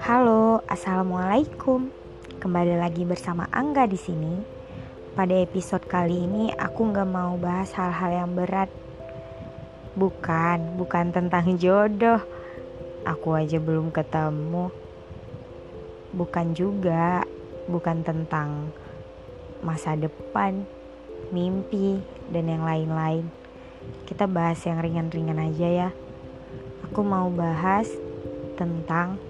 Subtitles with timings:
[0.00, 1.92] Halo, assalamualaikum.
[2.40, 4.40] Kembali lagi bersama Angga di sini.
[5.12, 8.72] Pada episode kali ini aku nggak mau bahas hal-hal yang berat.
[10.00, 12.24] Bukan, bukan tentang jodoh.
[13.04, 14.72] Aku aja belum ketemu.
[16.16, 17.28] Bukan juga,
[17.68, 18.72] bukan tentang
[19.60, 20.64] masa depan,
[21.36, 22.00] mimpi,
[22.32, 23.28] dan yang lain-lain.
[24.06, 25.90] Kita bahas yang ringan-ringan aja ya.
[26.88, 27.88] Aku mau bahas
[28.56, 29.20] tentang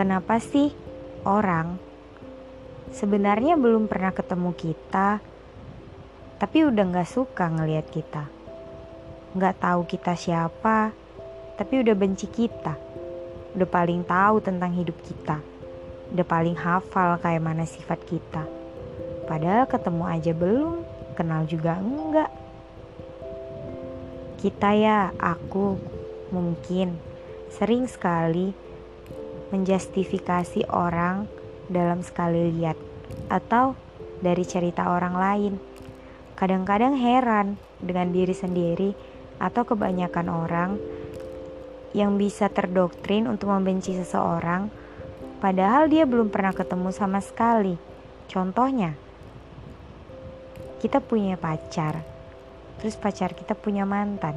[0.00, 0.72] Kenapa sih
[1.28, 1.76] orang
[2.88, 5.20] sebenarnya belum pernah ketemu kita,
[6.40, 8.24] tapi udah gak suka ngelihat kita?
[9.36, 10.96] Gak tahu kita siapa,
[11.60, 12.80] tapi udah benci kita.
[13.52, 15.36] Udah paling tahu tentang hidup kita.
[16.16, 18.48] Udah paling hafal kayak mana sifat kita.
[19.28, 20.80] Padahal ketemu aja belum,
[21.12, 22.39] kenal juga enggak.
[24.40, 25.76] Kita ya, aku
[26.32, 26.96] mungkin
[27.52, 28.56] sering sekali
[29.52, 31.28] menjustifikasi orang
[31.68, 32.78] dalam sekali lihat
[33.28, 33.76] atau
[34.24, 35.54] dari cerita orang lain.
[36.40, 38.96] Kadang-kadang heran dengan diri sendiri
[39.36, 40.70] atau kebanyakan orang
[41.92, 44.72] yang bisa terdoktrin untuk membenci seseorang
[45.44, 47.76] padahal dia belum pernah ketemu sama sekali.
[48.30, 48.94] Contohnya,
[50.80, 52.00] kita punya pacar,
[52.80, 54.34] terus pacar kita punya mantan.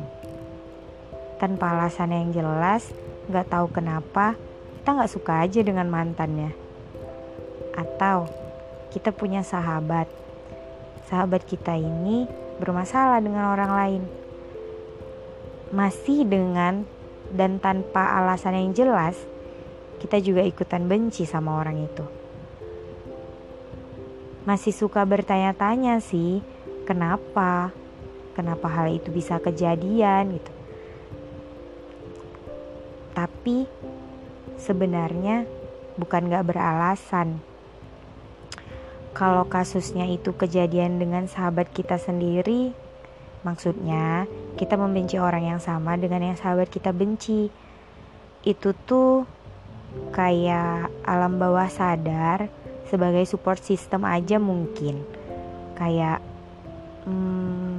[1.40, 2.92] Tanpa alasan yang jelas,
[3.32, 4.36] gak tahu kenapa,
[4.84, 6.52] kita nggak suka aja dengan mantannya.
[7.72, 8.28] Atau
[8.92, 10.12] kita punya sahabat.
[11.08, 12.28] Sahabat kita ini
[12.60, 14.04] bermasalah dengan orang lain.
[15.72, 16.86] Masih dengan
[17.32, 19.18] dan tanpa alasan yang jelas,
[20.04, 22.06] kita juga ikutan benci sama orang itu.
[24.44, 26.44] Masih suka bertanya-tanya sih,
[26.84, 27.72] kenapa?
[28.34, 30.52] Kenapa hal itu bisa kejadian gitu.
[33.14, 33.70] Tapi
[34.58, 35.46] sebenarnya
[35.98, 37.38] bukan gak beralasan.
[39.14, 42.74] Kalau kasusnya itu kejadian dengan sahabat kita sendiri,
[43.46, 44.26] maksudnya
[44.58, 47.54] kita membenci orang yang sama dengan yang sahabat kita benci.
[48.42, 49.30] Itu tuh
[50.10, 52.50] kayak alam bawah sadar
[52.90, 55.06] sebagai support system aja mungkin.
[55.78, 56.26] Kayak
[57.06, 57.73] hmm,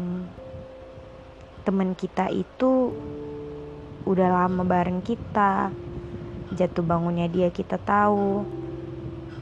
[1.64, 2.92] teman kita itu
[4.04, 5.72] udah lama bareng kita,
[6.52, 8.44] jatuh bangunnya dia kita tahu.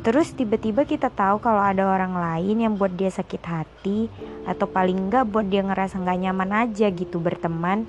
[0.02, 4.10] Terus tiba-tiba kita tahu kalau ada orang lain yang buat dia sakit hati
[4.42, 7.86] atau paling enggak buat dia ngerasa nggak nyaman aja gitu berteman.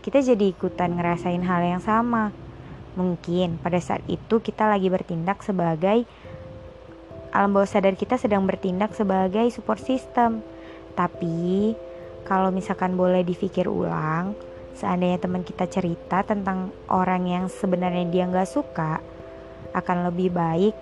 [0.00, 2.32] Kita jadi ikutan ngerasain hal yang sama.
[2.96, 6.08] Mungkin pada saat itu kita lagi bertindak sebagai
[7.28, 10.40] alam bawah sadar kita sedang bertindak sebagai support system.
[10.96, 11.76] Tapi
[12.28, 14.36] kalau misalkan boleh dipikir ulang,
[14.76, 19.00] seandainya teman kita cerita tentang orang yang sebenarnya dia nggak suka,
[19.72, 20.76] akan lebih baik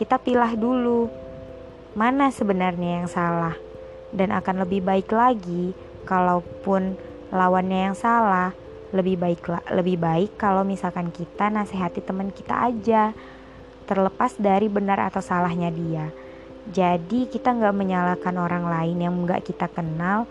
[0.00, 1.12] kita pilah dulu
[1.92, 3.56] mana sebenarnya yang salah.
[4.10, 6.98] Dan akan lebih baik lagi kalaupun
[7.30, 8.50] lawannya yang salah
[8.90, 13.14] lebih baik lebih baik kalau misalkan kita nasihati teman kita aja
[13.86, 16.10] terlepas dari benar atau salahnya dia.
[16.74, 20.26] Jadi kita nggak menyalahkan orang lain yang nggak kita kenal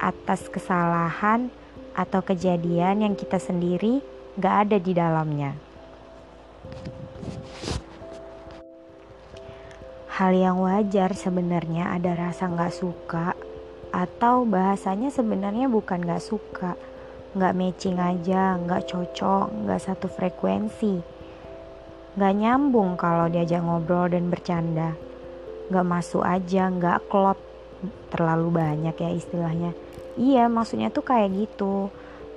[0.00, 1.52] atas kesalahan
[1.92, 4.00] atau kejadian yang kita sendiri
[4.40, 5.52] gak ada di dalamnya.
[10.20, 13.32] Hal yang wajar sebenarnya ada rasa gak suka
[13.90, 16.76] atau bahasanya sebenarnya bukan gak suka,
[17.36, 21.00] gak matching aja, gak cocok, gak satu frekuensi,
[22.20, 24.92] gak nyambung kalau diajak ngobrol dan bercanda,
[25.72, 27.49] gak masuk aja, gak klop
[28.12, 29.70] terlalu banyak ya istilahnya.
[30.18, 31.88] Iya maksudnya tuh kayak gitu.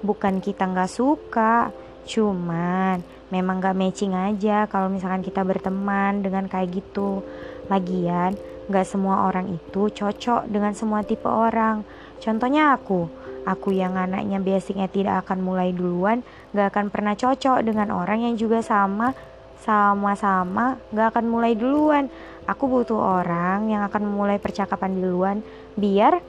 [0.04, 1.72] Bukan kita gak suka
[2.04, 3.00] Cuman
[3.32, 7.24] memang gak matching aja Kalau misalkan kita berteman dengan kayak gitu.
[7.72, 8.36] Lagian
[8.68, 11.84] gak semua orang itu cocok dengan semua tipe orang.
[12.20, 13.08] Contohnya aku
[13.44, 16.24] Aku yang anaknya basicnya tidak akan mulai duluan
[16.56, 19.12] Gak akan pernah cocok dengan orang yang juga sama
[19.62, 22.10] Sama-sama gak akan mulai duluan.
[22.50, 25.38] Aku butuh orang yang akan memulai percakapan duluan
[25.80, 26.20] Biar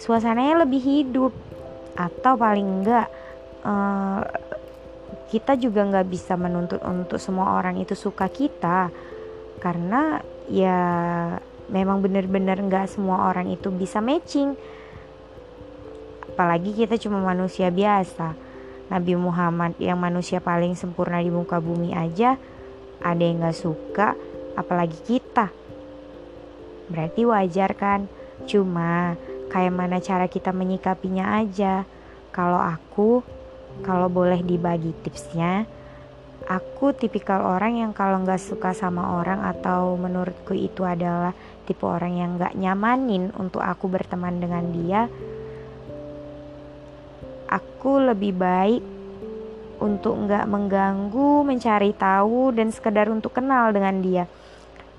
[0.00, 1.32] suasananya lebih hidup.
[1.96, 3.08] Atau paling enggak
[3.64, 4.20] uh,
[5.26, 8.92] kita juga nggak bisa menuntut untuk semua orang itu suka kita.
[9.58, 10.20] Karena
[10.52, 10.80] ya
[11.72, 14.52] memang benar-benar nggak semua orang itu bisa matching.
[16.36, 18.45] Apalagi kita cuma manusia biasa
[18.92, 22.38] Nabi Muhammad yang manusia paling sempurna di muka bumi aja
[23.02, 24.14] ada yang nggak suka
[24.54, 25.50] apalagi kita
[26.86, 28.06] berarti wajar kan
[28.46, 29.18] cuma
[29.50, 31.86] kayak mana cara kita menyikapinya aja.
[32.34, 33.24] Kalau aku,
[33.80, 35.64] kalau boleh dibagi tipsnya,
[36.44, 41.32] aku tipikal orang yang kalau nggak suka sama orang atau menurutku itu adalah
[41.64, 45.08] tipe orang yang nggak nyamanin untuk aku berteman dengan dia,
[47.56, 48.82] aku lebih baik
[49.80, 54.24] untuk nggak mengganggu, mencari tahu dan sekedar untuk kenal dengan dia.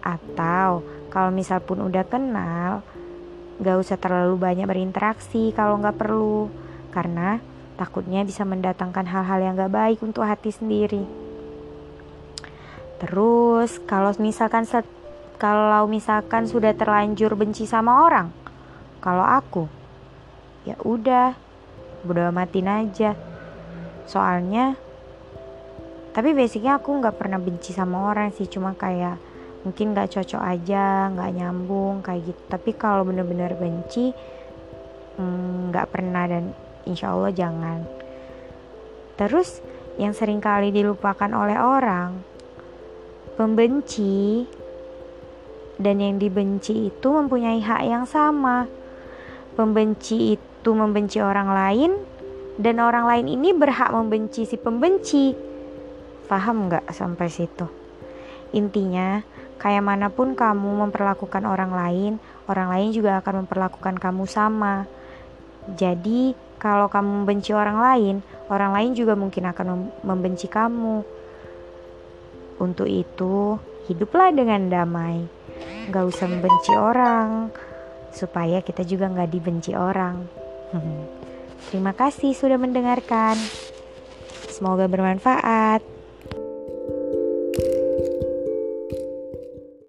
[0.02, 2.82] Atau kalau misal pun udah kenal,
[3.58, 6.50] nggak usah terlalu banyak berinteraksi kalau nggak perlu,
[6.94, 7.42] karena
[7.78, 11.06] takutnya bisa mendatangkan hal-hal yang nggak baik untuk hati sendiri.
[12.98, 14.66] Terus kalau misalkan
[15.38, 18.34] kalau misalkan sudah terlanjur benci sama orang,
[19.02, 19.70] kalau aku
[20.66, 21.38] ya udah,
[22.08, 23.12] udah matiin aja.
[24.08, 24.80] Soalnya
[26.16, 28.50] tapi basicnya aku nggak pernah benci sama orang sih.
[28.50, 29.22] Cuma kayak
[29.62, 32.42] mungkin nggak cocok aja nggak nyambung kayak gitu.
[32.48, 34.16] Tapi kalau bener-bener benci
[35.20, 36.56] mm, nggak mm, pernah dan
[36.88, 37.86] insya Allah jangan.
[39.20, 39.62] Terus
[39.98, 42.38] yang sering kali dilupakan oleh orang
[43.38, 44.46] pembenci
[45.78, 48.66] dan yang dibenci itu mempunyai hak yang sama.
[49.54, 51.92] Pembenci itu membenci orang lain
[52.58, 55.38] dan orang lain ini berhak membenci si pembenci.
[56.26, 57.70] Paham nggak sampai situ?
[58.52, 59.22] Intinya,
[59.62, 62.14] kayak mana pun kamu memperlakukan orang lain,
[62.50, 64.88] orang lain juga akan memperlakukan kamu sama.
[65.76, 68.16] Jadi, kalau kamu membenci orang lain,
[68.50, 69.68] orang lain juga mungkin akan
[70.02, 71.04] membenci kamu.
[72.58, 75.28] Untuk itu, hiduplah dengan damai.
[75.92, 77.54] Gak usah membenci orang,
[78.10, 80.47] supaya kita juga gak dibenci orang.
[81.68, 83.36] Terima kasih sudah mendengarkan.
[84.48, 85.97] Semoga bermanfaat.